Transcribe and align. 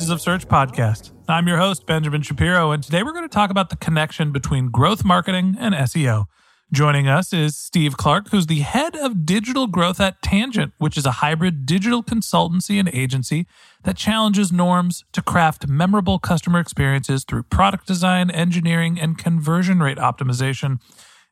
Voices 0.00 0.10
of 0.10 0.22
Search 0.22 0.48
podcast. 0.48 1.10
I'm 1.28 1.46
your 1.46 1.58
host, 1.58 1.84
Benjamin 1.84 2.22
Shapiro, 2.22 2.70
and 2.70 2.82
today 2.82 3.02
we're 3.02 3.12
going 3.12 3.28
to 3.28 3.34
talk 3.34 3.50
about 3.50 3.68
the 3.68 3.76
connection 3.76 4.32
between 4.32 4.70
growth 4.70 5.04
marketing 5.04 5.56
and 5.60 5.74
SEO. 5.74 6.24
Joining 6.72 7.06
us 7.06 7.34
is 7.34 7.54
Steve 7.54 7.98
Clark, 7.98 8.30
who's 8.30 8.46
the 8.46 8.60
head 8.60 8.96
of 8.96 9.26
digital 9.26 9.66
growth 9.66 10.00
at 10.00 10.22
Tangent, 10.22 10.72
which 10.78 10.96
is 10.96 11.04
a 11.04 11.10
hybrid 11.10 11.66
digital 11.66 12.02
consultancy 12.02 12.80
and 12.80 12.88
agency 12.94 13.46
that 13.82 13.98
challenges 13.98 14.50
norms 14.50 15.04
to 15.12 15.20
craft 15.20 15.68
memorable 15.68 16.18
customer 16.18 16.60
experiences 16.60 17.22
through 17.22 17.42
product 17.42 17.86
design, 17.86 18.30
engineering, 18.30 18.98
and 18.98 19.18
conversion 19.18 19.80
rate 19.80 19.98
optimization. 19.98 20.80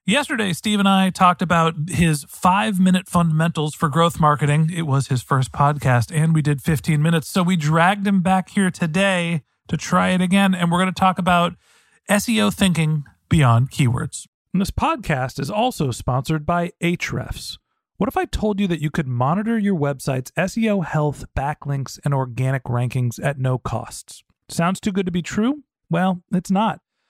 Yesterday, 0.09 0.55
Steve 0.55 0.79
and 0.79 0.89
I 0.89 1.11
talked 1.11 1.43
about 1.43 1.75
his 1.87 2.25
five 2.31 2.81
minute 2.81 3.11
fundamentals 3.11 3.75
for 3.75 3.91
growth 3.91 4.19
marketing. 4.19 4.71
It 4.75 4.87
was 4.87 5.09
his 5.09 5.21
first 5.23 5.53
podcast, 5.53 6.11
and 6.11 6.35
we 6.35 6.41
did 6.41 6.63
15 6.63 7.03
minutes. 7.03 7.29
So 7.29 7.43
we 7.43 7.57
dragged 7.57 8.07
him 8.07 8.23
back 8.23 8.49
here 8.49 8.71
today 8.71 9.43
to 9.69 9.77
try 9.77 10.09
it 10.13 10.23
again. 10.23 10.55
And 10.55 10.73
we're 10.73 10.79
going 10.79 10.95
to 10.95 10.99
talk 10.99 11.19
about 11.19 11.57
SEO 12.09 12.51
thinking 12.55 13.05
beyond 13.29 13.71
keywords. 13.71 14.27
And 14.55 14.63
this 14.63 14.71
podcast 14.71 15.39
is 15.39 15.51
also 15.51 15.91
sponsored 15.91 16.47
by 16.47 16.73
Ahrefs. 16.83 17.59
What 17.99 18.09
if 18.09 18.17
I 18.17 18.25
told 18.25 18.61
you 18.61 18.67
that 18.67 18.81
you 18.81 18.91
could 18.91 19.07
monitor 19.07 19.59
your 19.59 19.79
website's 19.79 20.31
SEO 20.39 20.87
health, 20.87 21.27
backlinks, 21.37 21.99
and 22.03 22.15
organic 22.15 22.65
rankings 22.65 23.23
at 23.23 23.39
no 23.39 23.59
costs? 23.59 24.25
Sounds 24.49 24.81
too 24.81 24.91
good 24.91 25.05
to 25.05 25.13
be 25.13 25.21
true? 25.21 25.65
Well, 25.91 26.23
it's 26.33 26.51
not 26.51 26.81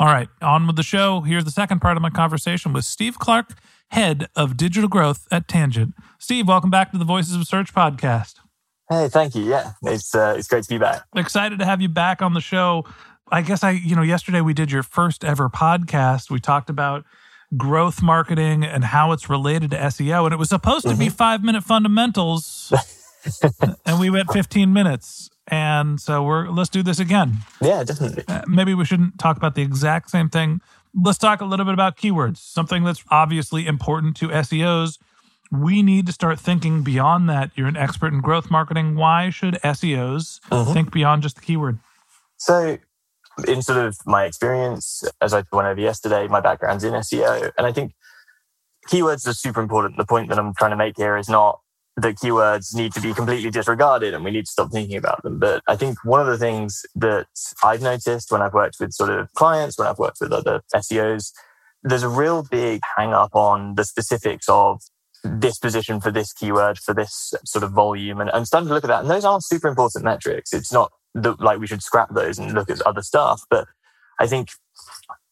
All 0.00 0.06
right, 0.06 0.30
on 0.40 0.66
with 0.66 0.76
the 0.76 0.82
show. 0.82 1.20
Here's 1.20 1.44
the 1.44 1.50
second 1.50 1.80
part 1.80 1.98
of 1.98 2.02
my 2.02 2.08
conversation 2.08 2.72
with 2.72 2.86
Steve 2.86 3.18
Clark, 3.18 3.52
head 3.90 4.28
of 4.34 4.56
digital 4.56 4.88
growth 4.88 5.28
at 5.30 5.46
Tangent. 5.46 5.92
Steve, 6.18 6.48
welcome 6.48 6.70
back 6.70 6.90
to 6.92 6.96
the 6.96 7.04
Voices 7.04 7.34
of 7.34 7.46
Search 7.46 7.74
podcast. 7.74 8.36
Hey, 8.88 9.08
thank 9.10 9.34
you. 9.34 9.42
Yeah, 9.42 9.72
it's 9.82 10.14
uh, 10.14 10.36
it's 10.38 10.48
great 10.48 10.62
to 10.62 10.70
be 10.70 10.78
back. 10.78 11.02
Excited 11.14 11.58
to 11.58 11.66
have 11.66 11.82
you 11.82 11.90
back 11.90 12.22
on 12.22 12.32
the 12.32 12.40
show. 12.40 12.86
I 13.30 13.42
guess 13.42 13.62
I, 13.62 13.72
you 13.72 13.94
know, 13.94 14.00
yesterday 14.00 14.40
we 14.40 14.54
did 14.54 14.72
your 14.72 14.82
first 14.82 15.22
ever 15.22 15.50
podcast. 15.50 16.30
We 16.30 16.40
talked 16.40 16.70
about 16.70 17.04
growth 17.58 18.00
marketing 18.00 18.64
and 18.64 18.84
how 18.84 19.12
it's 19.12 19.28
related 19.28 19.70
to 19.72 19.76
SEO, 19.76 20.24
and 20.24 20.32
it 20.32 20.38
was 20.38 20.48
supposed 20.48 20.88
to 20.88 20.96
be 20.96 21.10
five 21.10 21.44
minute 21.44 21.62
fundamentals, 21.62 22.72
and 23.84 24.00
we 24.00 24.08
went 24.08 24.32
15 24.32 24.72
minutes. 24.72 25.28
And 25.50 26.00
so 26.00 26.22
we're 26.22 26.48
let's 26.48 26.70
do 26.70 26.82
this 26.82 26.98
again. 27.00 27.38
Yeah, 27.60 27.82
definitely. 27.84 28.24
Uh, 28.28 28.42
maybe 28.46 28.72
we 28.72 28.84
shouldn't 28.84 29.18
talk 29.18 29.36
about 29.36 29.54
the 29.56 29.62
exact 29.62 30.10
same 30.10 30.28
thing. 30.28 30.60
Let's 30.94 31.18
talk 31.18 31.40
a 31.40 31.44
little 31.44 31.64
bit 31.64 31.74
about 31.74 31.96
keywords, 31.96 32.38
something 32.38 32.84
that's 32.84 33.02
obviously 33.10 33.66
important 33.66 34.16
to 34.18 34.28
SEOs. 34.28 34.98
We 35.52 35.82
need 35.82 36.06
to 36.06 36.12
start 36.12 36.38
thinking 36.38 36.82
beyond 36.82 37.28
that. 37.28 37.50
You're 37.56 37.66
an 37.66 37.76
expert 37.76 38.12
in 38.12 38.20
growth 38.20 38.50
marketing. 38.50 38.94
Why 38.94 39.30
should 39.30 39.58
SEOs 39.64 40.40
Mhm. 40.50 40.72
think 40.72 40.92
beyond 40.92 41.22
just 41.22 41.34
the 41.36 41.42
keyword? 41.42 41.80
So, 42.36 42.78
in 43.48 43.62
sort 43.62 43.84
of 43.84 43.98
my 44.06 44.24
experience, 44.24 45.02
as 45.20 45.34
I 45.34 45.42
went 45.52 45.66
over 45.66 45.80
yesterday, 45.80 46.28
my 46.28 46.40
background's 46.40 46.84
in 46.84 46.94
SEO, 46.94 47.50
and 47.58 47.66
I 47.66 47.72
think 47.72 47.92
keywords 48.88 49.26
are 49.26 49.32
super 49.32 49.60
important. 49.60 49.96
The 49.96 50.06
point 50.06 50.28
that 50.28 50.38
I'm 50.38 50.54
trying 50.54 50.70
to 50.70 50.76
make 50.76 50.96
here 50.96 51.16
is 51.16 51.28
not 51.28 51.60
that 52.00 52.16
keywords 52.16 52.74
need 52.74 52.92
to 52.92 53.00
be 53.00 53.12
completely 53.14 53.50
disregarded 53.50 54.14
and 54.14 54.24
we 54.24 54.30
need 54.30 54.46
to 54.46 54.50
stop 54.50 54.70
thinking 54.70 54.96
about 54.96 55.22
them. 55.22 55.38
But 55.38 55.62
I 55.66 55.76
think 55.76 55.98
one 56.04 56.20
of 56.20 56.26
the 56.26 56.38
things 56.38 56.84
that 56.94 57.26
I've 57.62 57.82
noticed 57.82 58.30
when 58.30 58.42
I've 58.42 58.54
worked 58.54 58.76
with 58.80 58.92
sort 58.92 59.10
of 59.10 59.32
clients, 59.34 59.78
when 59.78 59.88
I've 59.88 59.98
worked 59.98 60.18
with 60.20 60.32
other 60.32 60.62
SEOs, 60.74 61.32
there's 61.82 62.02
a 62.02 62.08
real 62.08 62.42
big 62.42 62.80
hang 62.96 63.12
up 63.12 63.34
on 63.34 63.74
the 63.74 63.84
specifics 63.84 64.46
of 64.48 64.82
this 65.22 65.58
position 65.58 66.00
for 66.00 66.10
this 66.10 66.32
keyword 66.32 66.78
for 66.78 66.94
this 66.94 67.34
sort 67.44 67.62
of 67.62 67.72
volume 67.72 68.20
and 68.20 68.30
I'm 68.30 68.46
starting 68.46 68.68
to 68.68 68.74
look 68.74 68.84
at 68.84 68.88
that 68.88 69.02
and 69.02 69.10
those 69.10 69.24
are 69.24 69.38
super 69.40 69.68
important 69.68 70.02
metrics 70.02 70.52
it's 70.54 70.72
not 70.72 70.92
that 71.14 71.40
like 71.40 71.58
we 71.58 71.66
should 71.66 71.82
scrap 71.82 72.14
those 72.14 72.38
and 72.38 72.54
look 72.54 72.70
at 72.70 72.80
other 72.82 73.02
stuff 73.02 73.42
but 73.50 73.68
I 74.18 74.26
think 74.26 74.48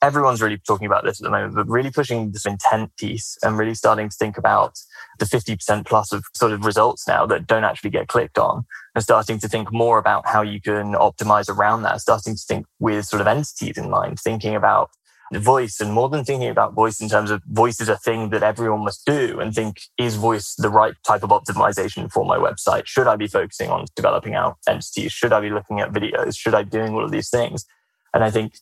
everyone's 0.01 0.41
really 0.41 0.59
talking 0.59 0.87
about 0.87 1.05
this 1.05 1.21
at 1.21 1.25
the 1.25 1.31
moment 1.31 1.55
but 1.55 1.69
really 1.69 1.91
pushing 1.91 2.31
this 2.31 2.47
intent 2.47 2.95
piece 2.97 3.37
and 3.43 3.59
really 3.59 3.75
starting 3.75 4.09
to 4.09 4.17
think 4.17 4.39
about 4.39 4.79
the 5.19 5.25
50% 5.25 5.87
plus 5.87 6.13
of 6.13 6.25
sort 6.35 6.53
of 6.53 6.65
results 6.65 7.09
now 7.09 7.27
that 7.27 7.47
don't 7.47 7.65
actually 7.65 7.91
get 7.91 8.09
clicked 8.09 8.39
on 8.39 8.65
and 8.95 9.03
starting 9.03 9.39
to 9.39 9.49
think 9.49 9.73
more 9.73 9.99
about 9.99 10.27
how 10.27 10.43
you 10.43 10.61
can 10.61 10.95
optimize 10.95 11.49
around 11.49 11.83
that 11.83 12.01
starting 12.01 12.35
to 12.35 12.43
think 12.47 12.67
with 12.79 13.05
sort 13.05 13.21
of 13.21 13.27
entities 13.27 13.77
in 13.77 13.91
mind 13.91 14.19
thinking 14.21 14.55
about 14.55 14.91
voice 15.35 15.81
and 15.81 15.93
more 15.93 16.09
than 16.09 16.25
thinking 16.25 16.49
about 16.49 16.73
voice 16.73 17.01
in 17.01 17.09
terms 17.09 17.31
of 17.31 17.43
voice 17.45 17.81
is 17.81 17.89
a 17.89 17.97
thing 17.99 18.31
that 18.31 18.43
everyone 18.43 18.81
must 18.81 19.05
do 19.05 19.39
and 19.41 19.55
think 19.55 19.81
is 19.99 20.17
voice 20.17 20.55
the 20.55 20.71
right 20.71 20.95
type 21.07 21.23
of 21.23 21.31
optimization 21.31 22.11
for 22.11 22.25
my 22.25 22.39
website? 22.39 22.87
Should 22.87 23.07
i 23.07 23.17
be 23.17 23.27
focusing 23.27 23.71
on 23.71 23.85
developing 23.95 24.35
out 24.35 24.57
entities? 24.67 25.13
Should 25.13 25.33
i 25.33 25.41
be 25.41 25.51
looking 25.51 25.81
at 25.81 25.93
videos? 25.93 26.39
Should 26.39 26.55
i 26.55 26.63
be 26.63 26.71
doing 26.71 26.95
all 26.95 27.05
of 27.05 27.11
these 27.11 27.29
things? 27.29 27.67
And 28.15 28.25
i 28.25 28.31
think 28.31 28.55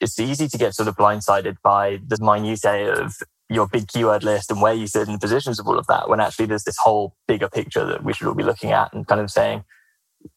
it's 0.00 0.18
easy 0.18 0.48
to 0.48 0.58
get 0.58 0.74
sort 0.74 0.88
of 0.88 0.96
blindsided 0.96 1.56
by 1.62 1.98
the 2.06 2.18
minutiae 2.20 2.92
of 2.92 3.16
your 3.50 3.66
big 3.66 3.88
keyword 3.88 4.22
list 4.22 4.50
and 4.50 4.60
where 4.60 4.74
you 4.74 4.86
sit 4.86 5.06
in 5.06 5.14
the 5.14 5.18
positions 5.18 5.58
of 5.58 5.66
all 5.66 5.78
of 5.78 5.86
that 5.86 6.08
when 6.08 6.20
actually 6.20 6.46
there's 6.46 6.64
this 6.64 6.76
whole 6.76 7.14
bigger 7.26 7.48
picture 7.48 7.84
that 7.84 8.04
we 8.04 8.12
should 8.12 8.26
all 8.26 8.34
be 8.34 8.42
looking 8.42 8.72
at 8.72 8.92
and 8.92 9.06
kind 9.06 9.20
of 9.20 9.30
saying 9.30 9.64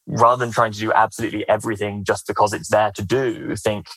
rather 0.08 0.44
than 0.44 0.54
trying 0.54 0.72
to 0.72 0.80
do 0.80 0.94
absolutely 0.94 1.48
everything 1.50 2.04
just 2.04 2.26
because 2.26 2.54
it's 2.54 2.70
there 2.70 2.92
to 2.92 3.04
do 3.04 3.56
think 3.56 3.88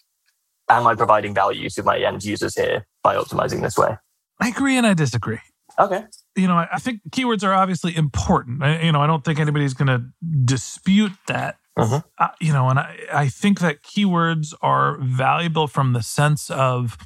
am 0.69 0.87
I 0.87 0.95
providing 0.95 1.35
value 1.35 1.69
to 1.71 1.83
my 1.83 1.99
end 1.99 2.25
users 2.25 2.57
here 2.57 2.87
by 3.03 3.17
optimizing 3.17 3.63
this 3.63 3.77
way? 3.77 3.97
I 4.41 4.49
agree 4.49 4.77
and 4.77 4.87
I 4.87 4.95
disagree. 4.95 5.41
Okay. 5.79 6.05
You 6.37 6.49
know, 6.49 6.57
I 6.57 6.79
think 6.79 7.01
keywords 7.11 7.43
are 7.43 7.53
obviously 7.53 7.97
important. 7.97 8.63
I, 8.63 8.83
you 8.83 8.93
know, 8.93 9.01
I 9.01 9.07
don't 9.07 9.25
think 9.25 9.39
anybody's 9.39 9.75
going 9.75 9.89
to 9.89 10.05
dispute 10.45 11.13
that. 11.29 11.57
Mm-hmm. 11.79 12.07
Uh, 12.19 12.29
you 12.41 12.53
know, 12.53 12.69
and 12.69 12.79
I, 12.79 12.97
I 13.13 13.29
think 13.29 13.59
that 13.61 13.83
keywords 13.83 14.55
are 14.63 14.97
valuable 14.99 15.67
from 15.67 15.93
the 15.93 16.03
sense 16.03 16.49
of 16.51 16.97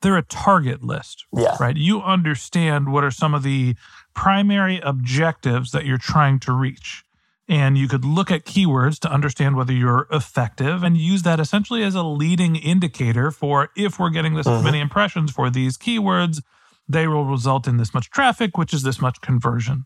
they're 0.00 0.16
a 0.18 0.22
target 0.22 0.82
list, 0.82 1.24
Yeah. 1.32 1.56
right? 1.60 1.76
You 1.76 2.02
understand 2.02 2.90
what 2.92 3.04
are 3.04 3.12
some 3.12 3.34
of 3.34 3.44
the 3.44 3.76
primary 4.14 4.80
objectives 4.80 5.70
that 5.70 5.86
you're 5.86 5.98
trying 5.98 6.40
to 6.40 6.52
reach. 6.52 7.04
And 7.48 7.76
you 7.78 7.86
could 7.86 8.04
look 8.04 8.30
at 8.30 8.44
keywords 8.44 8.98
to 9.00 9.12
understand 9.12 9.56
whether 9.56 9.72
you're 9.72 10.06
effective 10.10 10.82
and 10.82 10.96
use 10.96 11.22
that 11.22 11.38
essentially 11.38 11.82
as 11.84 11.94
a 11.94 12.02
leading 12.02 12.56
indicator 12.56 13.30
for 13.30 13.70
if 13.76 13.98
we're 13.98 14.10
getting 14.10 14.34
this 14.34 14.46
Mhm. 14.46 14.64
many 14.64 14.80
impressions 14.80 15.30
for 15.30 15.50
these 15.50 15.76
keywords, 15.78 16.42
they 16.88 17.06
will 17.06 17.24
result 17.24 17.68
in 17.68 17.76
this 17.76 17.94
much 17.94 18.10
traffic, 18.10 18.56
which 18.56 18.72
is 18.74 18.82
this 18.82 19.00
much 19.00 19.20
conversion. 19.20 19.84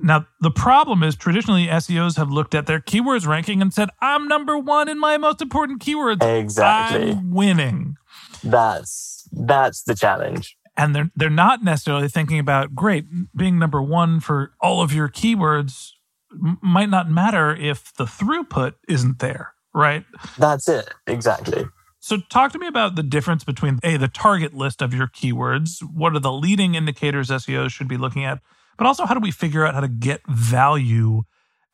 Now, 0.00 0.26
the 0.40 0.50
problem 0.50 1.02
is 1.02 1.16
traditionally 1.16 1.66
SEOs 1.66 2.16
have 2.16 2.30
looked 2.30 2.54
at 2.54 2.66
their 2.66 2.80
keywords 2.80 3.26
ranking 3.26 3.60
and 3.60 3.74
said, 3.74 3.90
I'm 4.00 4.26
number 4.26 4.58
one 4.58 4.88
in 4.88 4.98
my 4.98 5.18
most 5.18 5.42
important 5.42 5.82
keywords. 5.82 6.22
Exactly. 6.22 7.12
I'm 7.12 7.30
winning. 7.32 7.96
That's 8.42 9.28
that's 9.32 9.82
the 9.82 9.94
challenge. 9.94 10.56
And 10.76 10.94
they're 10.94 11.10
they're 11.14 11.30
not 11.30 11.62
necessarily 11.62 12.08
thinking 12.08 12.38
about 12.38 12.74
great 12.74 13.04
being 13.36 13.58
number 13.58 13.82
one 13.82 14.20
for 14.20 14.52
all 14.60 14.82
of 14.82 14.92
your 14.92 15.08
keywords 15.08 15.90
m- 16.32 16.58
might 16.62 16.88
not 16.88 17.10
matter 17.10 17.54
if 17.54 17.92
the 17.94 18.04
throughput 18.04 18.74
isn't 18.88 19.18
there, 19.18 19.52
right? 19.74 20.04
That's 20.38 20.68
it. 20.68 20.92
Exactly. 21.06 21.66
So 22.00 22.16
talk 22.30 22.52
to 22.52 22.58
me 22.58 22.66
about 22.66 22.96
the 22.96 23.02
difference 23.02 23.44
between 23.44 23.78
a 23.84 23.96
the 23.96 24.08
target 24.08 24.54
list 24.54 24.82
of 24.82 24.92
your 24.94 25.06
keywords. 25.06 25.82
What 25.82 26.16
are 26.16 26.20
the 26.20 26.32
leading 26.32 26.74
indicators 26.74 27.28
SEOs 27.28 27.70
should 27.70 27.88
be 27.88 27.96
looking 27.96 28.24
at? 28.24 28.40
But 28.78 28.86
also 28.86 29.06
how 29.06 29.14
do 29.14 29.20
we 29.20 29.30
figure 29.30 29.66
out 29.66 29.74
how 29.74 29.80
to 29.80 29.88
get 29.88 30.20
value 30.26 31.22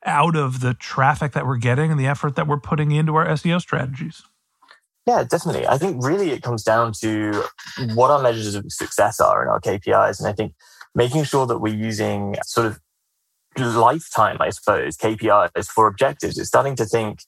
out 0.04 0.36
of 0.36 0.60
the 0.60 0.74
traffic 0.74 1.32
that 1.32 1.46
we're 1.46 1.56
getting 1.56 1.90
and 1.90 1.98
the 1.98 2.06
effort 2.06 2.36
that 2.36 2.46
we're 2.46 2.60
putting 2.60 2.90
into 2.90 3.14
our 3.16 3.26
SEO 3.26 3.60
strategies? 3.60 4.22
Yeah, 5.06 5.24
definitely. 5.24 5.66
I 5.66 5.78
think 5.78 6.04
really 6.04 6.30
it 6.30 6.42
comes 6.42 6.62
down 6.62 6.92
to 7.00 7.44
what 7.94 8.10
our 8.10 8.20
measures 8.20 8.54
of 8.54 8.70
success 8.70 9.20
are 9.20 9.42
in 9.42 9.48
our 9.48 9.60
KPIs. 9.60 10.18
And 10.18 10.28
I 10.28 10.32
think 10.32 10.54
making 10.94 11.24
sure 11.24 11.46
that 11.46 11.58
we're 11.58 11.74
using 11.74 12.36
sort 12.44 12.66
of 12.66 12.80
lifetime, 13.56 14.36
I 14.40 14.50
suppose, 14.50 14.96
KPIs 14.96 15.66
for 15.66 15.86
objectives. 15.86 16.38
It's 16.38 16.48
starting 16.48 16.76
to 16.76 16.84
think, 16.84 17.20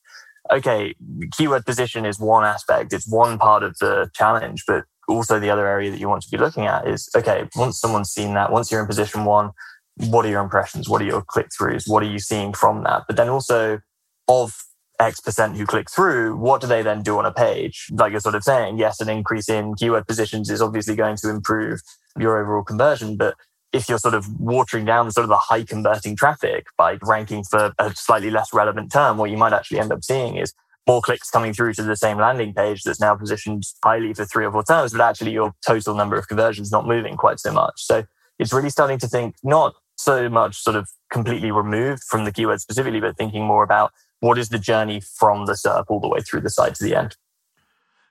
okay, 0.51 0.95
keyword 1.33 1.65
position 1.65 2.05
is 2.05 2.21
one 2.21 2.45
aspect, 2.45 2.93
it's 2.93 3.09
one 3.09 3.39
part 3.39 3.63
of 3.63 3.79
the 3.79 4.11
challenge, 4.15 4.65
but 4.67 4.85
also 5.11 5.39
the 5.39 5.51
other 5.51 5.67
area 5.67 5.91
that 5.91 6.01
you 6.01 6.09
want 6.09 6.23
to 6.23 6.31
be 6.31 6.39
looking 6.39 6.67
at 6.67 6.87
is, 6.87 7.09
okay, 7.17 7.49
once 7.57 7.79
someone's 7.79 8.11
seen 8.11 8.35
that, 8.35 8.53
once 8.53 8.71
you're 8.71 8.81
in 8.81 8.87
position 8.87 9.25
one, 9.25 9.51
what 9.97 10.25
are 10.25 10.29
your 10.29 10.43
impressions? 10.43 10.89
What 10.89 11.03
are 11.03 11.07
your 11.07 11.23
click 11.23 11.49
throughs? 11.49 11.89
What 11.89 12.03
are 12.03 12.07
you 12.07 12.19
seeing 12.19 12.53
from 12.53 12.85
that? 12.85 13.03
But 13.07 13.17
then 13.17 13.29
also 13.29 13.81
of 14.29 14.55
X 14.99 15.21
percent 15.21 15.57
who 15.57 15.67
click 15.67 15.91
through, 15.91 16.37
what 16.37 16.61
do 16.61 16.67
they 16.67 16.83
then 16.83 17.03
do 17.03 17.19
on 17.19 17.27
a 17.27 17.33
page? 17.33 17.87
Like 17.91 18.13
you're 18.13 18.21
sort 18.21 18.35
of 18.35 18.45
saying, 18.45 18.79
yes, 18.79 19.01
an 19.01 19.09
increase 19.09 19.49
in 19.49 19.75
keyword 19.75 20.07
positions 20.07 20.51
is 20.51 20.63
obviously 20.63 20.95
going 20.95 21.17
to 21.17 21.31
improve 21.31 21.81
your 22.19 22.39
overall 22.39 22.63
conversion. 22.63 23.17
But 23.17 23.35
if 23.73 23.89
you're 23.89 23.99
sort 23.99 24.15
of 24.15 24.41
watering 24.41 24.85
down 24.85 25.11
sort 25.11 25.25
of 25.25 25.31
the 25.31 25.37
high 25.37 25.65
converting 25.65 26.17
traffic 26.17 26.67
by 26.77 26.99
ranking 27.03 27.45
for 27.45 27.73
a 27.79 27.95
slightly 27.95 28.31
less 28.31 28.53
relevant 28.53 28.93
term, 28.93 29.17
what 29.17 29.31
you 29.31 29.37
might 29.37 29.53
actually 29.53 29.81
end 29.81 29.93
up 29.93 30.05
seeing 30.05 30.37
is 30.37 30.53
more 30.87 31.01
clicks 31.01 31.31
coming 31.31 31.53
through 31.53 31.75
to 31.75 31.83
the 31.83 31.97
same 31.97 32.19
landing 32.19 32.55
page 32.55 32.83
that's 32.83 33.01
now 33.01 33.15
positioned 33.15 33.65
highly 33.83 34.13
for 34.15 34.25
three 34.25 34.45
or 34.45 34.53
four 34.53 34.65
terms, 34.65 34.93
but 34.93 35.01
actually 35.01 35.33
your 35.33 35.53
total 35.67 35.95
number 35.95 36.17
of 36.17 36.29
conversions 36.29 36.73
not 36.73 36.87
moving 36.87 37.17
quite 37.17 37.39
so 37.39 37.53
much. 37.53 37.75
So 37.77 38.05
it's 38.39 38.53
really 38.53 38.71
starting 38.71 38.99
to 38.99 39.09
think 39.09 39.37
not 39.45 39.75
so 39.97 40.29
much 40.29 40.57
sort 40.57 40.77
of 40.77 40.89
completely 41.13 41.51
removed 41.51 42.03
from 42.05 42.25
the 42.25 42.33
keyword 42.33 42.61
specifically, 42.61 43.01
but 43.01 43.17
thinking 43.17 43.45
more 43.45 43.63
about 43.63 43.93
what 44.21 44.39
is 44.39 44.49
the 44.49 44.59
journey 44.59 45.01
from 45.01 45.47
the 45.47 45.53
SERP 45.53 45.85
all 45.89 46.01
the 46.01 46.09
way 46.09 46.21
through 46.21 46.41
the 46.41 46.51
site 46.51 46.75
to 46.77 46.85
the 46.85 46.95
end. 46.95 47.17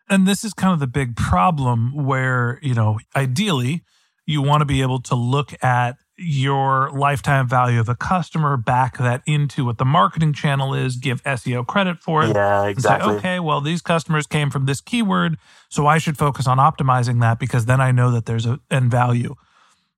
And 0.08 0.28
this 0.28 0.44
is 0.44 0.54
kind 0.54 0.74
of 0.74 0.80
the 0.80 0.88
big 0.88 1.16
problem 1.16 2.06
where, 2.06 2.60
you 2.62 2.74
know, 2.74 3.00
ideally 3.16 3.84
you 4.26 4.42
want 4.42 4.62
to 4.62 4.66
be 4.66 4.82
able 4.82 5.02
to 5.02 5.16
look 5.16 5.54
at 5.64 5.98
your 6.20 6.92
lifetime 6.92 7.48
value 7.48 7.80
of 7.80 7.90
a 7.90 7.96
customer, 7.96 8.58
back 8.58 8.98
that 8.98 9.22
into 9.26 9.66
what 9.66 9.78
the 9.78 9.86
marketing 9.86 10.34
channel 10.34 10.74
is, 10.74 10.96
give 10.96 11.24
SEO 11.24 11.66
credit 11.66 12.00
for 12.00 12.24
it. 12.24 12.36
Yeah, 12.36 12.64
and 12.64 12.66
say, 12.66 12.72
exactly. 12.72 13.16
okay, 13.16 13.40
well, 13.40 13.62
these 13.62 13.82
customers 13.82 14.28
came 14.28 14.50
from 14.50 14.66
this 14.66 14.82
keyword, 14.82 15.38
so 15.70 15.88
I 15.88 15.98
should 15.98 16.18
focus 16.18 16.48
on 16.48 16.58
optimizing 16.58 17.22
that 17.22 17.40
because 17.40 17.66
then 17.66 17.80
I 17.80 17.92
know 17.92 18.12
that 18.12 18.26
there's 18.26 18.46
a 18.46 18.60
end 18.70 18.92
value. 18.92 19.36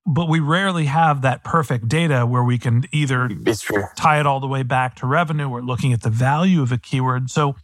But 0.04 0.28
we 0.28 0.40
rarely 0.40 0.86
have 0.86 1.22
that 1.22 1.44
perfect 1.44 1.88
data 1.88 2.26
where 2.26 2.42
we 2.42 2.58
can 2.58 2.84
either 2.90 3.28
tie 3.96 4.18
it 4.18 4.26
all 4.26 4.40
the 4.40 4.48
way 4.48 4.64
back 4.64 4.96
to 4.96 5.06
revenue 5.06 5.48
or 5.48 5.62
looking 5.62 5.92
at 5.92 6.02
the 6.02 6.10
value 6.10 6.60
of 6.60 6.72
a 6.72 6.78
keyword. 6.78 7.30
So, 7.30 7.54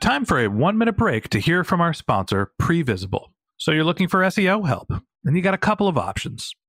time 0.00 0.26
for 0.26 0.38
a 0.38 0.48
one 0.48 0.76
minute 0.76 0.98
break 0.98 1.30
to 1.30 1.38
hear 1.38 1.64
from 1.64 1.80
our 1.80 1.94
sponsor, 1.94 2.52
Previsible. 2.60 3.28
So, 3.56 3.72
you're 3.72 3.84
looking 3.84 4.06
for 4.06 4.20
SEO 4.20 4.66
help, 4.66 4.92
and 5.24 5.34
you 5.34 5.42
got 5.42 5.54
a 5.54 5.58
couple 5.58 5.88
of 5.88 5.96
options. 5.96 6.54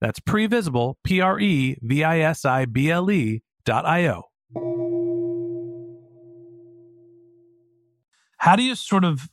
That's 0.00 0.20
Previsible, 0.20 0.94
P 1.04 1.20
R 1.20 1.38
E 1.38 1.78
V 1.82 2.04
I 2.04 2.20
S 2.20 2.44
I 2.44 2.64
B 2.64 2.90
L 2.90 3.10
E 3.10 3.42
dot 3.64 3.84
I 3.84 4.08
O. 4.08 4.24
How 8.38 8.56
do 8.56 8.62
you 8.62 8.74
sort 8.74 9.04
of 9.04 9.28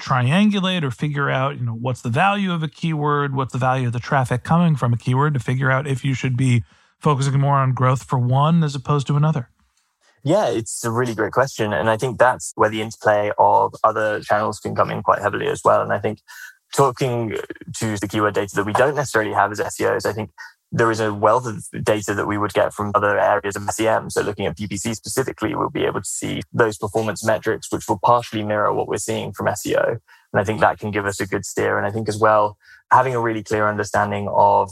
triangulate 0.00 0.82
or 0.82 0.90
figure 0.90 1.30
out, 1.30 1.58
you 1.58 1.64
know, 1.64 1.74
what's 1.74 2.02
the 2.02 2.08
value 2.08 2.52
of 2.52 2.62
a 2.62 2.68
keyword, 2.68 3.34
what's 3.34 3.52
the 3.52 3.58
value 3.58 3.86
of 3.86 3.92
the 3.92 4.00
traffic 4.00 4.42
coming 4.42 4.76
from 4.76 4.92
a 4.92 4.96
keyword 4.96 5.34
to 5.34 5.40
figure 5.40 5.70
out 5.70 5.86
if 5.86 6.04
you 6.04 6.14
should 6.14 6.36
be 6.36 6.64
focusing 6.98 7.38
more 7.38 7.56
on 7.56 7.72
growth 7.72 8.02
for 8.02 8.18
one 8.18 8.64
as 8.64 8.74
opposed 8.74 9.06
to 9.06 9.16
another? 9.16 9.50
Yeah, 10.24 10.48
it's 10.48 10.84
a 10.84 10.90
really 10.90 11.14
great 11.14 11.32
question. 11.32 11.72
And 11.72 11.88
I 11.88 11.96
think 11.96 12.18
that's 12.18 12.52
where 12.56 12.68
the 12.68 12.82
interplay 12.82 13.30
of 13.38 13.74
other 13.84 14.20
channels 14.20 14.58
can 14.58 14.74
come 14.74 14.90
in 14.90 15.02
quite 15.02 15.22
heavily 15.22 15.46
as 15.46 15.62
well. 15.64 15.80
And 15.80 15.92
I 15.92 16.00
think 16.00 16.18
talking 16.74 17.36
to 17.76 17.96
the 17.98 18.08
keyword 18.08 18.34
data 18.34 18.54
that 18.56 18.66
we 18.66 18.72
don't 18.72 18.94
necessarily 18.94 19.32
have 19.32 19.52
as 19.52 19.60
SEOs, 19.60 20.06
I 20.06 20.12
think 20.12 20.30
there 20.70 20.90
is 20.90 21.00
a 21.00 21.14
wealth 21.14 21.46
of 21.46 21.84
data 21.84 22.14
that 22.14 22.26
we 22.26 22.36
would 22.36 22.52
get 22.52 22.74
from 22.74 22.92
other 22.94 23.18
areas 23.18 23.56
of 23.56 23.62
SEM. 23.70 24.10
So 24.10 24.20
looking 24.20 24.46
at 24.46 24.56
PPC 24.56 24.94
specifically, 24.94 25.54
we'll 25.54 25.70
be 25.70 25.84
able 25.84 26.00
to 26.00 26.08
see 26.08 26.42
those 26.52 26.76
performance 26.76 27.24
metrics, 27.24 27.72
which 27.72 27.88
will 27.88 27.98
partially 28.04 28.42
mirror 28.42 28.72
what 28.72 28.86
we're 28.86 28.98
seeing 28.98 29.32
from 29.32 29.46
SEO. 29.46 29.98
And 30.32 30.40
I 30.40 30.44
think 30.44 30.60
that 30.60 30.78
can 30.78 30.90
give 30.90 31.06
us 31.06 31.20
a 31.20 31.26
good 31.26 31.46
steer. 31.46 31.78
And 31.78 31.86
I 31.86 31.90
think 31.90 32.08
as 32.08 32.18
well, 32.18 32.58
having 32.92 33.14
a 33.14 33.20
really 33.20 33.42
clear 33.42 33.66
understanding 33.66 34.28
of 34.28 34.70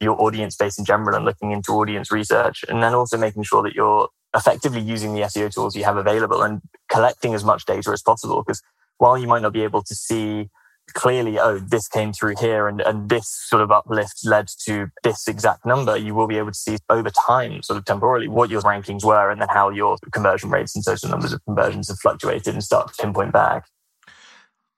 your 0.00 0.20
audience 0.20 0.54
base 0.54 0.78
in 0.78 0.84
general 0.84 1.16
and 1.16 1.24
looking 1.24 1.50
into 1.50 1.72
audience 1.72 2.12
research, 2.12 2.64
and 2.68 2.82
then 2.82 2.94
also 2.94 3.16
making 3.16 3.42
sure 3.42 3.62
that 3.62 3.74
you're 3.74 4.08
effectively 4.36 4.80
using 4.80 5.14
the 5.14 5.22
SEO 5.22 5.52
tools 5.52 5.74
you 5.74 5.84
have 5.84 5.96
available 5.96 6.42
and 6.42 6.60
collecting 6.90 7.34
as 7.34 7.42
much 7.42 7.64
data 7.64 7.90
as 7.90 8.02
possible. 8.02 8.42
Because 8.42 8.62
while 8.98 9.16
you 9.16 9.26
might 9.26 9.42
not 9.42 9.54
be 9.54 9.62
able 9.62 9.82
to 9.82 9.94
see 9.94 10.50
clearly, 10.94 11.38
oh, 11.38 11.58
this 11.58 11.88
came 11.88 12.12
through 12.12 12.34
here 12.40 12.68
and, 12.68 12.80
and 12.80 13.08
this 13.08 13.28
sort 13.28 13.62
of 13.62 13.70
uplift 13.70 14.24
led 14.24 14.48
to 14.64 14.90
this 15.02 15.28
exact 15.28 15.64
number, 15.64 15.96
you 15.96 16.14
will 16.14 16.26
be 16.26 16.38
able 16.38 16.50
to 16.50 16.58
see 16.58 16.78
over 16.88 17.10
time, 17.10 17.62
sort 17.62 17.78
of 17.78 17.84
temporally, 17.84 18.28
what 18.28 18.50
your 18.50 18.62
rankings 18.62 19.04
were 19.04 19.30
and 19.30 19.40
then 19.40 19.48
how 19.48 19.70
your 19.70 19.96
conversion 20.12 20.50
rates 20.50 20.74
and 20.74 20.84
total 20.84 21.08
numbers 21.10 21.32
of 21.32 21.44
conversions 21.44 21.88
have 21.88 21.98
fluctuated 21.98 22.54
and 22.54 22.62
start 22.62 22.88
to 22.88 23.02
pinpoint 23.02 23.32
back. 23.32 23.66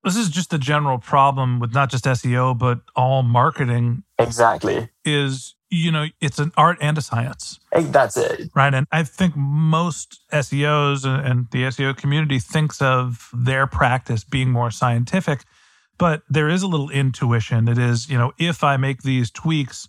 This 0.02 0.16
is 0.16 0.30
just 0.30 0.50
the 0.50 0.58
general 0.58 0.98
problem 0.98 1.60
with 1.60 1.74
not 1.74 1.90
just 1.90 2.04
SEO, 2.04 2.56
but 2.56 2.80
all 2.96 3.22
marketing. 3.22 4.02
Exactly. 4.18 4.88
Is, 5.04 5.54
you 5.68 5.92
know, 5.92 6.06
it's 6.20 6.38
an 6.38 6.52
art 6.56 6.78
and 6.80 6.96
a 6.96 7.02
science. 7.02 7.60
That's 7.72 8.16
it. 8.16 8.50
Right. 8.54 8.72
And 8.72 8.86
I 8.90 9.02
think 9.02 9.36
most 9.36 10.20
SEOs 10.32 11.04
and 11.04 11.48
the 11.50 11.64
SEO 11.64 11.94
community 11.96 12.38
thinks 12.38 12.80
of 12.80 13.28
their 13.34 13.66
practice 13.66 14.24
being 14.24 14.50
more 14.50 14.70
scientific, 14.70 15.44
but 16.00 16.22
there 16.30 16.48
is 16.48 16.62
a 16.62 16.66
little 16.66 16.88
intuition. 16.88 17.68
It 17.68 17.76
is, 17.76 18.08
you 18.08 18.16
know, 18.16 18.32
if 18.38 18.64
I 18.64 18.78
make 18.78 19.02
these 19.02 19.30
tweaks, 19.30 19.86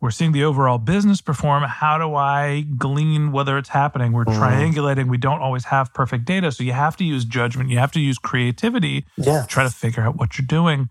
we're 0.00 0.10
seeing 0.10 0.32
the 0.32 0.44
overall 0.44 0.78
business 0.78 1.20
perform. 1.20 1.62
How 1.64 1.98
do 1.98 2.14
I 2.14 2.62
glean 2.78 3.32
whether 3.32 3.58
it's 3.58 3.68
happening? 3.68 4.12
We're 4.12 4.24
mm. 4.24 4.34
triangulating. 4.34 5.10
We 5.10 5.18
don't 5.18 5.42
always 5.42 5.66
have 5.66 5.92
perfect 5.92 6.24
data. 6.24 6.52
So 6.52 6.64
you 6.64 6.72
have 6.72 6.96
to 6.96 7.04
use 7.04 7.26
judgment. 7.26 7.68
You 7.68 7.76
have 7.78 7.92
to 7.92 8.00
use 8.00 8.16
creativity 8.16 9.04
yeah. 9.18 9.42
to 9.42 9.46
try 9.46 9.62
to 9.62 9.68
figure 9.68 10.02
out 10.02 10.16
what 10.16 10.38
you're 10.38 10.46
doing. 10.46 10.88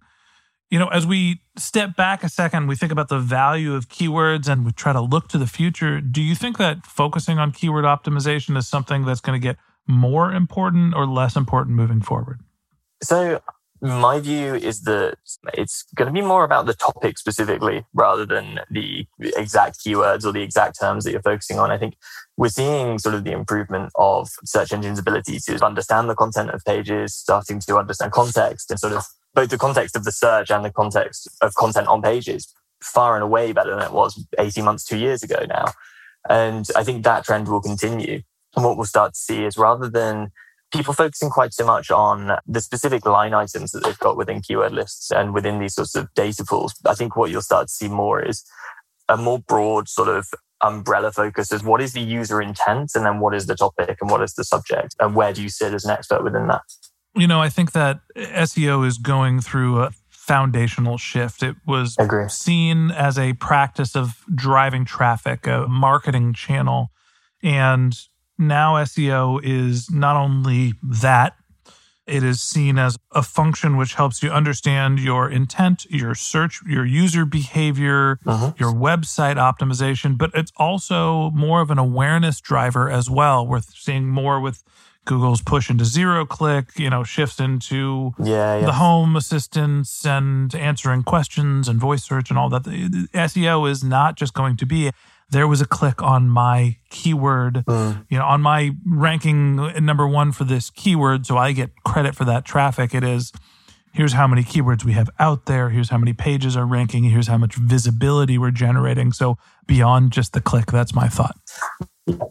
You 0.70 0.77
know, 0.77 0.89
as 0.89 1.08
we 1.08 1.41
step 1.58 1.96
back 1.96 2.24
a 2.24 2.30
second, 2.30 2.68
we 2.68 2.75
think 2.75 2.91
about 2.91 3.10
the 3.10 3.20
value 3.20 3.74
of 3.74 3.89
keywords 3.89 4.48
and 4.48 4.63
we 4.63 4.74
try 4.74 4.94
to 4.94 5.01
look 5.01 5.27
to 5.30 5.39
the 5.39 5.48
future. 5.48 6.00
Do 6.00 6.22
you 6.22 6.36
think 6.36 6.60
that 6.60 6.86
focusing 6.86 7.39
on 7.39 7.51
keyword 7.51 7.84
optimization 7.84 8.56
is 8.56 8.68
something 8.68 9.06
that's 9.06 9.22
going 9.22 9.41
to 9.41 9.44
get 9.44 9.58
more 9.88 10.32
important 10.32 10.94
or 10.94 11.08
less 11.08 11.36
important 11.36 11.75
moving 11.75 12.00
forward? 12.00 12.41
So 13.01 13.41
my 13.81 14.19
view 14.19 14.53
is 14.53 14.81
that 14.83 15.17
it's 15.55 15.83
going 15.95 16.05
to 16.05 16.13
be 16.13 16.25
more 16.25 16.43
about 16.43 16.67
the 16.67 16.73
topic 16.73 17.17
specifically 17.17 17.83
rather 17.93 18.25
than 18.25 18.59
the 18.69 19.07
exact 19.19 19.79
keywords 19.79 20.23
or 20.23 20.31
the 20.31 20.43
exact 20.43 20.79
terms 20.79 21.03
that 21.03 21.11
you're 21.11 21.21
focusing 21.21 21.57
on. 21.57 21.71
I 21.71 21.79
think 21.79 21.95
we're 22.38 22.50
seeing 22.50 23.00
sort 23.00 23.15
of 23.15 23.23
the 23.23 23.31
improvement 23.31 23.91
of 23.95 24.29
search 24.45 24.71
engines' 24.71 25.00
ability 25.00 25.39
to 25.47 25.65
understand 25.65 26.09
the 26.09 26.15
content 26.15 26.51
of 26.51 26.63
pages, 26.63 27.15
starting 27.15 27.59
to 27.61 27.77
understand 27.77 28.11
context 28.11 28.69
and 28.69 28.79
sort 28.79 28.93
of 28.93 29.03
both 29.33 29.50
the 29.50 29.57
context 29.57 29.95
of 29.95 30.03
the 30.03 30.11
search 30.11 30.51
and 30.51 30.63
the 30.63 30.71
context 30.71 31.27
of 31.41 31.55
content 31.55 31.88
on 31.88 32.03
pages 32.03 32.53
far 32.83 33.15
and 33.15 33.23
away 33.23 33.51
better 33.51 33.71
than 33.71 33.83
it 33.83 33.93
was 33.93 34.25
18 34.38 34.63
months, 34.63 34.85
two 34.85 34.97
years 34.97 35.23
ago 35.23 35.45
now. 35.47 35.65
And 36.29 36.67
I 36.75 36.83
think 36.83 37.03
that 37.03 37.23
trend 37.23 37.47
will 37.47 37.61
continue. 37.61 38.21
And 38.55 38.65
what 38.65 38.77
we'll 38.77 38.85
start 38.85 39.13
to 39.13 39.19
see 39.19 39.43
is 39.43 39.57
rather 39.57 39.89
than 39.89 40.31
people 40.72 40.94
focusing 40.94 41.30
quite 41.30 41.54
so 41.54 41.66
much 41.66 41.92
on 41.92 42.38
the 42.48 42.62
specific 42.62 43.06
line 43.06 43.34
items 43.34 43.72
that 43.72 43.84
they've 43.84 44.00
got 44.00 44.18
within 44.18 44.42
keyword 44.42 44.72
lists 44.72 45.12
and 45.12 45.34
within 45.34 45.60
these 45.60 45.75
sorts 45.75 45.96
of 45.96 46.13
data 46.13 46.46
pools. 46.46 46.74
I 46.86 46.94
think 46.94 47.16
what 47.16 47.30
you'll 47.30 47.42
start 47.42 47.68
to 47.68 47.74
see 47.74 47.90
more 47.90 48.22
is 48.22 48.44
a 49.10 49.18
more 49.18 49.40
broad 49.40 49.90
sort 49.90 50.08
of 50.08 50.28
umbrella 50.63 51.12
focus 51.12 51.51
is 51.51 51.63
what 51.63 51.82
is 51.82 51.94
the 51.94 52.01
user 52.01 52.42
intent 52.42 52.92
and 52.96 53.06
then 53.06 53.20
what 53.20 53.34
is 53.34 53.48
the 53.48 53.56
topic 53.56 53.98
and 54.00 54.10
what 54.10 54.22
is 54.22 54.36
the 54.36 54.44
subject 54.44 54.96
and 55.00 55.16
where 55.16 55.34
do 55.34 55.42
you 55.42 55.50
sit 55.50 55.74
as 55.74 55.84
an 55.84 55.92
expert 55.92 56.24
within 56.24 56.48
that? 56.48 56.62
You 57.16 57.28
know, 57.28 57.42
I 57.42 57.50
think 57.50 57.74
that 57.74 58.00
SEO 58.16 58.86
is 58.86 58.98
going 58.98 59.42
through 59.42 59.82
a 59.82 59.92
foundational 60.10 60.98
shift. 60.98 61.44
It 61.44 61.56
was 61.66 61.98
seen 62.34 62.92
as 62.92 63.18
a 63.18 63.34
practice 63.34 63.96
of 63.96 64.24
driving 64.34 64.86
traffic, 64.86 65.46
a 65.46 65.68
marketing 65.68 66.34
channel. 66.34 66.92
And 67.44 67.94
now 68.41 68.75
SEO 68.75 69.39
is 69.43 69.89
not 69.89 70.15
only 70.15 70.74
that, 70.83 71.36
it 72.07 72.24
is 72.24 72.41
seen 72.41 72.77
as 72.77 72.98
a 73.12 73.21
function 73.21 73.77
which 73.77 73.93
helps 73.93 74.21
you 74.21 74.31
understand 74.31 75.00
your 75.00 75.29
intent, 75.29 75.86
your 75.89 76.15
search, 76.15 76.60
your 76.67 76.83
user 76.83 77.25
behavior, 77.25 78.19
uh-huh. 78.25 78.53
your 78.57 78.74
website 78.74 79.38
optimization, 79.38 80.17
but 80.17 80.31
it's 80.33 80.51
also 80.57 81.29
more 81.31 81.62
of 81.62 81.69
an 81.71 81.77
awareness 81.77 82.41
driver 82.41 82.89
as 82.89 83.10
well. 83.10 83.48
We're 83.48 83.62
seeing 83.62 84.07
more 84.07 84.41
with 84.41 84.63
Google's 85.05 85.41
push 85.41 85.70
into 85.70 85.84
zero 85.84 86.25
click, 86.25 86.77
you 86.77 86.89
know, 86.89 87.03
shifts 87.03 87.39
into 87.39 88.13
yeah, 88.20 88.60
yeah. 88.60 88.65
the 88.65 88.74
home 88.74 89.15
assistance 89.15 90.05
and 90.05 90.53
answering 90.53 91.03
questions 91.03 91.67
and 91.67 91.79
voice 91.79 92.03
search 92.03 92.29
and 92.29 92.38
all 92.38 92.50
that. 92.50 92.63
The 92.63 93.08
SEO 93.13 93.70
is 93.70 93.84
not 93.84 94.15
just 94.15 94.34
going 94.34 94.58
to 94.58 94.65
be 94.65 94.91
there 95.31 95.48
was 95.48 95.62
a 95.62 95.65
click 95.65 96.01
on 96.03 96.27
my 96.27 96.77
keyword, 96.89 97.63
mm. 97.65 98.05
you 98.10 98.17
know, 98.17 98.25
on 98.25 98.41
my 98.41 98.72
ranking 98.86 99.55
number 99.84 100.05
one 100.05 100.31
for 100.34 100.43
this 100.43 100.70
keyword. 100.70 101.25
So 101.25 101.38
I 101.38 101.53
get 101.53 101.72
credit 101.86 102.15
for 102.15 102.25
that 102.25 102.46
traffic. 102.46 102.93
It 102.93 103.03
is 103.03 103.31
here's 103.93 104.13
how 104.13 104.27
many 104.27 104.43
keywords 104.43 104.84
we 104.84 104.91
have 104.93 105.10
out 105.20 105.46
there. 105.46 105.70
Here's 105.70 105.89
how 105.89 105.98
many 105.98 106.13
pages 106.13 106.55
are 106.55 106.65
ranking. 106.65 107.05
Here's 107.05 107.27
how 107.27 107.38
much 107.38 107.55
visibility 107.55 108.38
we're 108.38 108.51
generating. 108.51 109.12
So 109.13 109.38
beyond 109.67 110.12
just 110.12 110.34
the 110.34 110.41
click, 110.41 110.67
that's 110.67 110.93
my 110.93 111.08
thought. 111.08 111.38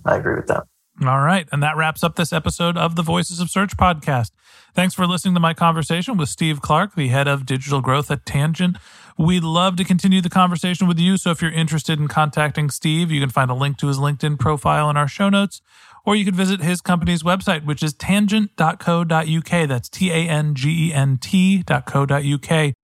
I 0.05 0.17
agree 0.17 0.37
with 0.37 0.47
that. 0.49 0.65
All 1.03 1.21
right. 1.21 1.49
And 1.51 1.63
that 1.63 1.77
wraps 1.77 2.05
up 2.05 2.17
this 2.17 2.33
episode 2.33 2.77
of 2.77 2.95
the 2.95 3.03
Voices 3.03 3.41
of 3.41 3.51
Search 3.51 3.77
podcast. 3.77 4.33
Thanks 4.75 4.95
for 4.95 5.07
listening 5.07 5.35
to 5.35 5.41
my 5.41 5.55
conversation 5.55 6.19
with 6.19 6.29
Steve 6.29 6.61
Clark, 6.61 6.95
the 6.95 7.09
head 7.09 7.27
of 7.27 7.47
digital 7.47 7.81
growth 7.81 8.11
at 8.11 8.27
Tangent. 8.27 8.77
We'd 9.19 9.43
love 9.43 9.77
to 9.77 9.85
continue 9.85 10.21
the 10.21 10.31
conversation 10.31 10.87
with 10.87 10.99
you. 10.99 11.17
So 11.17 11.31
if 11.31 11.41
you're 11.41 11.51
interested 11.51 11.99
in 11.99 12.09
contacting 12.09 12.69
Steve, 12.71 13.11
you 13.11 13.21
can 13.21 13.31
find 13.31 13.51
a 13.51 13.55
link 13.55 13.79
to 13.79 13.89
his 13.89 13.99
LinkedIn 13.99 14.39
profile 14.39 14.91
in 14.91 14.97
our 14.97 15.09
show 15.09 15.31
notes, 15.31 15.63
or 16.05 16.17
you 16.17 16.25
can 16.25 16.35
visit 16.35 16.61
his 16.61 16.81
company's 16.81 17.23
website, 17.23 17.65
which 17.65 17.83
is 17.83 17.95
tangent.co.uk. 17.95 19.69
That's 19.69 19.89
T 19.89 20.11
A 20.11 20.29
N 20.29 20.55
G 20.55 20.89
E 20.89 20.95
N 20.95 21.19
T.co.uk. 21.19 22.75